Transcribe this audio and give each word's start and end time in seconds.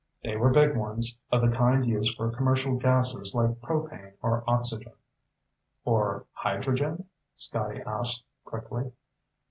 They 0.23 0.35
were 0.35 0.49
big 0.49 0.75
ones, 0.75 1.21
of 1.31 1.41
the 1.41 1.55
kind 1.55 1.85
used 1.85 2.15
for 2.17 2.31
commercial 2.35 2.75
gases 2.75 3.35
like 3.35 3.59
propane 3.61 4.13
or 4.23 4.43
oxygen." 4.47 4.93
"Or 5.85 6.25
hydrogen?" 6.31 7.07
Scotty 7.35 7.81
asked 7.81 8.25
quickly. 8.43 8.93